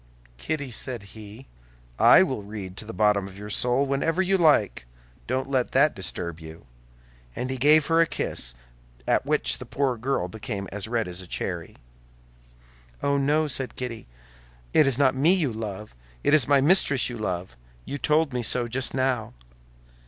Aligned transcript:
"Kitty," 0.39 0.71
said 0.71 1.03
he, 1.13 1.45
"I 1.99 2.23
will 2.23 2.41
read 2.41 2.75
to 2.77 2.85
the 2.85 2.91
bottom 2.91 3.27
of 3.27 3.37
your 3.37 3.51
soul 3.51 3.85
whenever 3.85 4.19
you 4.19 4.35
like; 4.35 4.87
don't 5.27 5.47
let 5.47 5.73
that 5.73 5.93
disturb 5.93 6.39
you." 6.39 6.65
And 7.35 7.51
he 7.51 7.57
gave 7.57 7.85
her 7.85 7.99
a 8.01 8.07
kiss 8.07 8.55
at 9.07 9.27
which 9.27 9.59
the 9.59 9.65
poor 9.67 9.97
girl 9.97 10.27
became 10.27 10.67
as 10.71 10.87
red 10.87 11.07
as 11.07 11.21
a 11.21 11.27
cherry. 11.27 11.75
"Oh, 13.03 13.19
no," 13.19 13.47
said 13.47 13.75
Kitty, 13.75 14.07
"it 14.73 14.87
is 14.87 14.97
not 14.97 15.13
me 15.13 15.35
you 15.35 15.53
love! 15.53 15.93
It 16.23 16.33
is 16.33 16.47
my 16.47 16.61
mistress 16.61 17.07
you 17.07 17.19
love; 17.19 17.55
you 17.85 17.99
told 17.99 18.33
me 18.33 18.41
so 18.41 18.67
just 18.67 18.95
now." 18.95 19.35